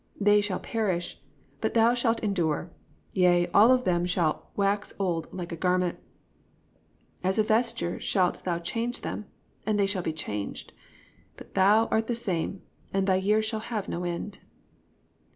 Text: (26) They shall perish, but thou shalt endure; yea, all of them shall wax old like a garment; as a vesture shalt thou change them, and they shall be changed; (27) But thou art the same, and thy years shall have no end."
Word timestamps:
(26) 0.17 0.25
They 0.25 0.41
shall 0.41 0.59
perish, 0.59 1.21
but 1.61 1.75
thou 1.75 1.93
shalt 1.93 2.21
endure; 2.23 2.71
yea, 3.13 3.45
all 3.53 3.71
of 3.71 3.83
them 3.83 4.07
shall 4.07 4.49
wax 4.55 4.95
old 4.97 5.31
like 5.31 5.51
a 5.51 5.55
garment; 5.55 5.99
as 7.23 7.37
a 7.37 7.43
vesture 7.43 7.99
shalt 7.99 8.43
thou 8.43 8.57
change 8.57 9.01
them, 9.01 9.27
and 9.63 9.77
they 9.79 9.85
shall 9.85 10.01
be 10.01 10.11
changed; 10.11 10.69
(27) 11.35 11.35
But 11.37 11.53
thou 11.53 11.87
art 11.91 12.07
the 12.07 12.15
same, 12.15 12.63
and 12.91 13.05
thy 13.05 13.17
years 13.17 13.45
shall 13.45 13.59
have 13.59 13.87
no 13.87 14.03
end." 14.03 14.39